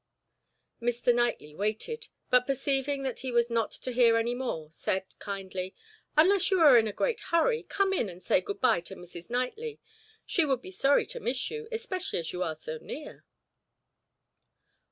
Mr. 0.81 1.13
Knightley 1.13 1.53
waited, 1.53 2.07
but 2.31 2.47
perceiving 2.47 3.03
that 3.03 3.19
he 3.19 3.31
was 3.31 3.51
not 3.51 3.69
to 3.69 3.91
hear 3.91 4.17
any 4.17 4.33
more, 4.33 4.67
said 4.71 5.05
kindly: 5.19 5.75
"Unless 6.17 6.49
you 6.49 6.59
are 6.59 6.75
in 6.79 6.87
a 6.87 6.91
great 6.91 7.19
hurry, 7.29 7.61
come 7.61 7.93
in 7.93 8.09
and 8.09 8.23
say 8.23 8.41
good 8.41 8.59
bye 8.59 8.81
to 8.81 8.95
Mrs. 8.95 9.29
Knightley; 9.29 9.79
she 10.25 10.43
would 10.43 10.63
be 10.63 10.71
sorry 10.71 11.05
to 11.05 11.19
miss 11.19 11.51
you, 11.51 11.67
especially 11.71 12.17
as 12.17 12.33
you 12.33 12.41
are 12.41 12.55
so 12.55 12.79
near." 12.79 13.23